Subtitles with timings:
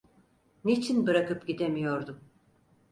[0.63, 2.21] Niçin bırakıp gidemiyordum?